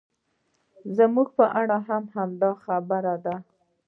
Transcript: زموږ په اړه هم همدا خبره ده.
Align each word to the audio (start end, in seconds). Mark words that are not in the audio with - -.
زموږ 0.97 1.27
په 1.37 1.45
اړه 1.61 1.77
هم 1.87 2.03
همدا 2.15 2.51
خبره 2.63 3.15
ده. 3.25 3.35